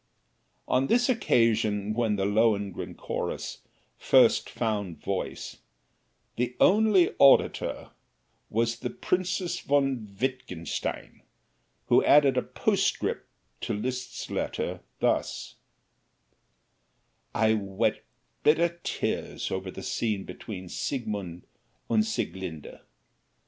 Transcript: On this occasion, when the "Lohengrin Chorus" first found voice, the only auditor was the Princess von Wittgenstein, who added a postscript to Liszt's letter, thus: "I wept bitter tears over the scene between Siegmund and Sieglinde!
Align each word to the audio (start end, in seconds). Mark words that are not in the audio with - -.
On 0.67 0.87
this 0.87 1.09
occasion, 1.09 1.93
when 1.93 2.15
the 2.15 2.25
"Lohengrin 2.25 2.95
Chorus" 2.97 3.59
first 3.99 4.49
found 4.49 4.97
voice, 4.97 5.57
the 6.37 6.55
only 6.59 7.11
auditor 7.19 7.91
was 8.49 8.79
the 8.79 8.89
Princess 8.89 9.59
von 9.59 10.17
Wittgenstein, 10.19 11.21
who 11.85 12.03
added 12.03 12.35
a 12.35 12.41
postscript 12.41 13.27
to 13.61 13.75
Liszt's 13.75 14.31
letter, 14.31 14.79
thus: 15.01 15.53
"I 17.35 17.53
wept 17.53 18.01
bitter 18.41 18.79
tears 18.81 19.51
over 19.51 19.69
the 19.69 19.83
scene 19.83 20.23
between 20.23 20.67
Siegmund 20.67 21.43
and 21.91 22.03
Sieglinde! 22.03 22.79